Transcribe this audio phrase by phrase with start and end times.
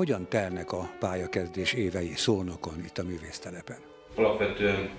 [0.00, 3.76] Hogyan telnek a pályakezdés évei szónokon itt a művésztelepen?
[4.14, 4.90] Alapvetően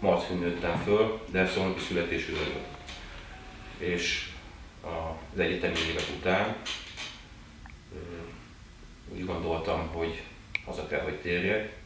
[0.00, 2.66] Marcin nőttem föl, de szónoki születésű vagyok.
[3.78, 4.32] És
[5.34, 6.56] az egyetemi évek után
[9.14, 10.22] úgy gondoltam, hogy
[10.64, 11.76] haza kell, hogy térjek.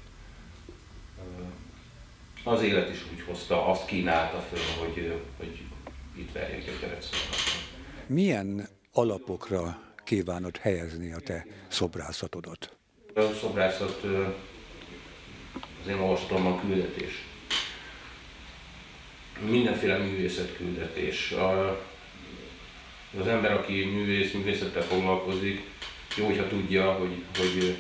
[2.45, 5.63] Az élet is úgy hozta, azt kínálta föl, hogy, hogy
[6.17, 7.01] itt verjek szólnak.
[8.07, 12.77] Milyen alapokra kívánod helyezni a te szobrászatodat?
[13.15, 14.03] A szobrászat
[15.83, 17.25] az én olvasatomban küldetés.
[19.41, 21.35] Mindenféle művészet küldetés.
[23.21, 25.61] Az ember, aki művész, művészettel foglalkozik,
[26.17, 27.77] jó, hogyha tudja, hogy, hogy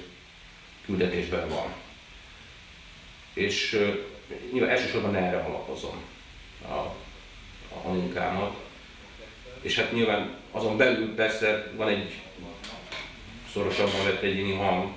[0.84, 1.73] küldetésben van.
[3.34, 3.78] És
[4.53, 6.05] nyilván elsősorban erre alapozom
[6.62, 6.95] a,
[7.84, 8.70] a munkámat.
[9.61, 12.20] És hát nyilván azon belül persze van egy
[13.53, 14.92] szorosabban vett egyéni hang,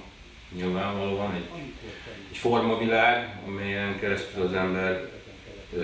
[0.55, 1.71] nyilvánvalóan egy,
[2.31, 5.09] egy formavilág, amelyen keresztül az ember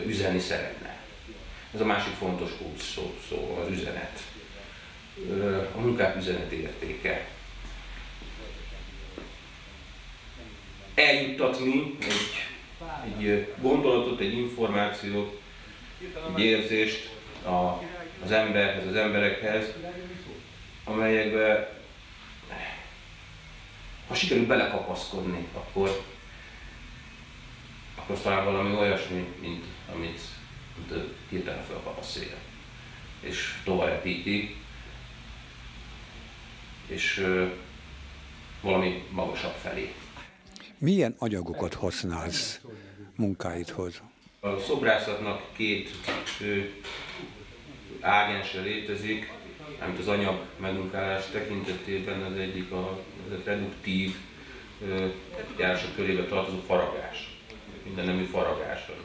[0.05, 0.97] üzenni szeretne.
[1.73, 4.19] Ez a másik fontos kulcs szó, szó az üzenet.
[5.75, 7.27] A munkák üzenet értéke.
[10.93, 15.41] Eljuttatni egy, egy gondolatot, egy információt,
[16.35, 17.09] egy érzést
[17.45, 17.83] a,
[18.23, 19.73] az emberhez, az emberekhez,
[20.83, 21.77] amelyekbe
[24.09, 26.03] ha sikerül belekapaszkodni, akkor,
[27.95, 30.21] akkor talán valami olyasmi, mint amit,
[31.29, 32.37] hirtelen felkap a szél.
[33.19, 34.55] És tovább repíti,
[36.87, 37.45] és ö,
[38.61, 39.93] valami magasabb felé.
[40.77, 42.61] Milyen anyagokat használsz
[43.15, 44.01] munkáidhoz?
[44.39, 45.89] A szobrászatnak két
[46.23, 46.81] fő
[47.99, 49.31] ágense létezik,
[49.79, 52.89] amit az anyag megmunkálás tekintetében az egyik a,
[53.27, 54.15] az a reduktív
[55.57, 57.37] járások körébe tartozó faragás.
[57.83, 58.97] Minden nemű faragás van.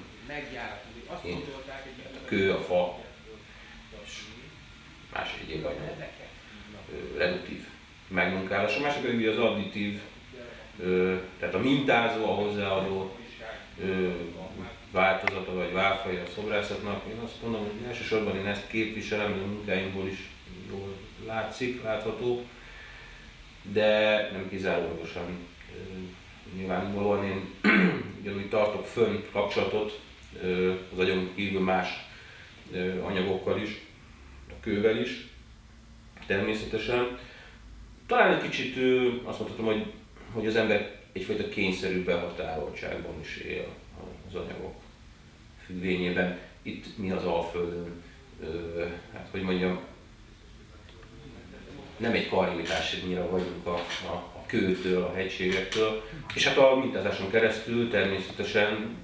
[2.22, 2.98] A kő, a fa,
[4.04, 4.12] és
[5.12, 6.08] más egyéb anyag.
[7.16, 7.66] Reduktív
[8.08, 8.76] megmunkálás.
[8.76, 10.00] A másik pedig az additív,
[11.38, 13.16] tehát a mintázó, a hozzáadó
[14.94, 17.02] változata vagy válfaja a szobrászatnak.
[17.08, 20.30] Én azt mondom, hogy elsősorban én ezt képviselem, a munkáimból is
[20.70, 20.94] jól
[21.26, 22.44] látszik, látható,
[23.72, 25.38] de nem kizárólagosan.
[26.56, 27.50] Nyilvánvalóan én
[28.20, 30.00] ugyanúgy tartok fönn kapcsolatot
[30.92, 31.88] az agyon kívül más
[33.02, 33.80] anyagokkal is,
[34.50, 35.26] a kővel is,
[36.26, 37.18] természetesen.
[38.06, 38.76] Talán egy kicsit
[39.24, 39.92] azt mondhatom, hogy,
[40.32, 43.66] hogy az ember egyfajta kényszerű behatároltságban is él
[44.28, 44.83] az anyagok
[45.66, 46.38] függvényében.
[46.62, 48.02] Itt mi az Alföldön,
[49.12, 49.80] hát hogy mondjam,
[51.96, 56.02] nem egy karnyújtásnyira vagyunk a, a, a kőtől, a hegységektől,
[56.34, 58.96] és hát a mintázáson keresztül természetesen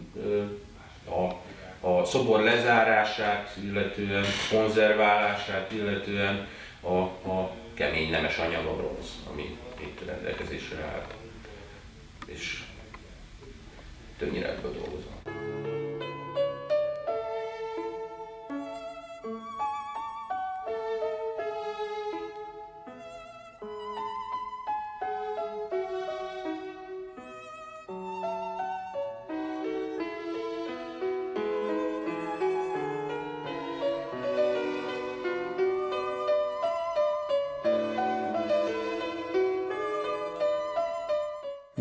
[1.08, 1.34] a,
[1.86, 6.48] a szobor lezárását, illetően konzerválását, illetően
[6.80, 6.96] a,
[7.28, 11.06] a kemény nemes anyag a bronz, ami itt rendelkezésre áll.
[12.26, 12.62] És
[14.18, 15.59] többnyire ebből dolgozom.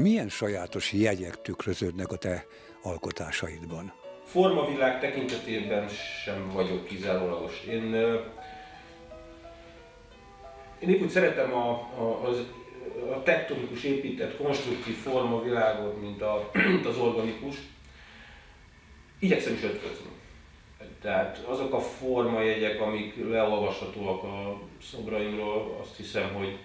[0.02, 2.46] Milyen sajátos jegyek tükröződnek a te
[2.82, 3.94] alkotásaidban?
[4.24, 5.88] Formavilág tekintetében
[6.24, 7.64] sem vagyok kizárólagos.
[7.66, 7.94] Én,
[10.80, 12.46] én épp úgy szeretem a, a, az,
[13.16, 17.56] a tektonikus épített, konstruktív formavilágot, mint, a, mint az organikus.
[19.20, 20.10] Igyekszem is ötközni.
[21.02, 26.58] Tehát azok a formajegyek, amik leolvashatóak a szobraimról, azt hiszem, hogy,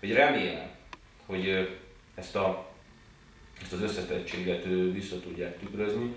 [0.00, 0.70] hogy remélem,
[1.26, 1.68] hogy
[2.14, 2.66] ezt a
[3.62, 6.14] ezt az összetettséget vissza tudják tükrözni.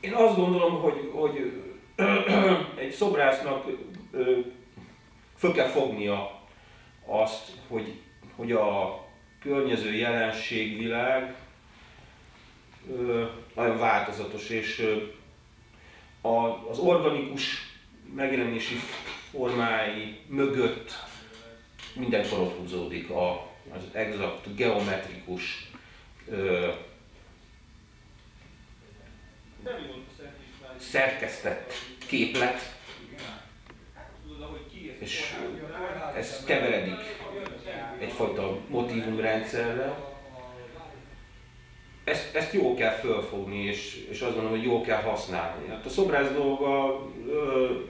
[0.00, 1.62] Én azt gondolom, hogy, hogy
[2.84, 3.64] egy szobrásznak
[5.36, 6.40] föl kell fognia
[7.06, 7.94] azt, hogy,
[8.36, 9.04] hogy a
[9.40, 11.34] környező jelenségvilág
[13.54, 14.96] nagyon változatos, és
[16.70, 17.74] az organikus
[18.14, 18.74] megjelenési
[19.30, 20.92] formái mögött
[21.94, 25.70] mindenkor ott húzódik a, az exakt, geometrikus
[26.28, 26.68] ö,
[30.78, 31.72] szerkesztett
[32.06, 32.74] képlet,
[34.98, 35.34] és
[36.16, 37.00] ez keveredik
[37.98, 39.94] egyfajta motivumrendszerre.
[42.04, 45.68] Ezt, ezt jó kell fölfogni, és, és azt gondolom, hogy jó kell használni.
[45.68, 47.80] Hát a szobrász dolga ö,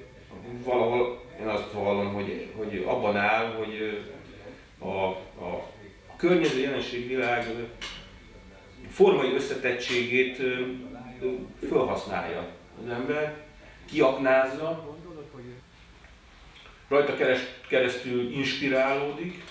[0.64, 4.00] valahol én azt hallom, hogy, hogy abban áll, hogy
[4.78, 5.06] a,
[5.44, 7.46] a környező jelenségvilág
[8.90, 10.43] formai összetettségét
[11.69, 12.49] felhasználja
[12.82, 13.44] az ember,
[13.84, 14.96] kiaknázza,
[16.88, 17.17] rajta
[17.69, 19.44] keresztül inspirálódik,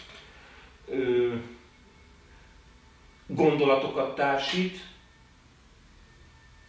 [3.28, 4.80] gondolatokat társít,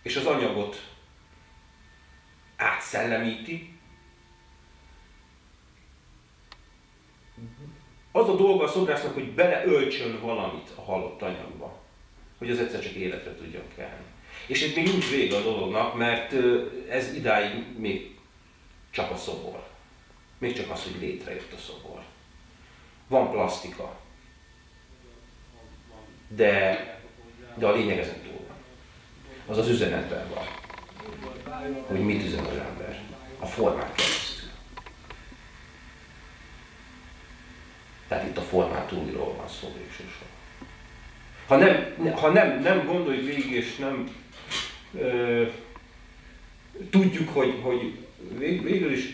[0.02, 0.94] és az anyagot
[2.56, 3.78] átszellemíti.
[8.16, 11.78] Az a dolga a szobrásznak, hogy beleöltsön valamit a halott anyagba,
[12.38, 14.04] hogy az egyszer csak életre tudjon kelni.
[14.46, 16.32] És itt még nincs vége a dolognak, mert
[16.88, 18.18] ez idáig még
[18.90, 19.66] csak a szobor.
[20.38, 22.02] Még csak az, hogy létrejött a szobor.
[23.08, 23.98] Van plastika.
[26.28, 27.00] De,
[27.54, 28.56] de a lényeg ezen túl van.
[29.46, 30.44] Az az üzenetben van.
[31.86, 33.02] Hogy mit üzen az ember.
[33.38, 34.25] A formát keresztül.
[38.50, 40.34] Tehát itt a formát túlról van szó végsősorban.
[41.46, 44.10] Ha nem, ha nem, nem gondoljuk végig, és nem
[44.98, 45.42] ö,
[46.90, 47.98] tudjuk, hogy, hogy
[48.38, 49.12] végül is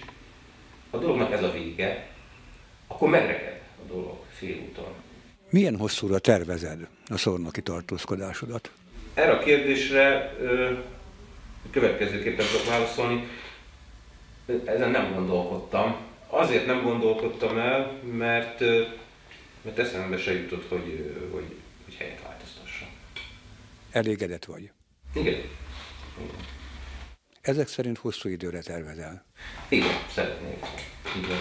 [0.91, 2.07] a dolognak ez a vége,
[2.87, 4.93] akkor megreked a dolog félúton.
[5.51, 8.71] Milyen hosszúra tervezed a szornoki tartózkodásodat?
[9.15, 10.73] Erre a kérdésre ö,
[11.71, 13.29] következőképpen tudok válaszolni.
[14.65, 15.97] Ezen nem gondolkodtam.
[16.27, 18.61] Azért nem gondolkodtam el, mert,
[19.63, 22.89] mert eszembe se jutott, hogy, hogy, hogy helyet változtassam.
[23.91, 24.71] Elégedett vagy?
[25.15, 25.35] Igen.
[26.19, 26.37] Igen.
[27.41, 29.25] Ezek szerint hosszú időre tervezel.
[29.69, 30.65] Igen, szeretnék.
[31.17, 31.39] Igen.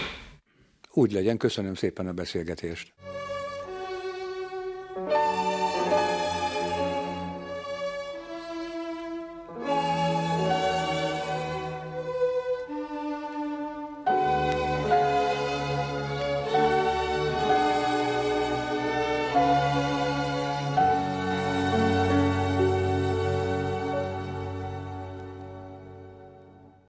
[0.92, 2.94] Úgy legyen, köszönöm szépen a beszélgetést.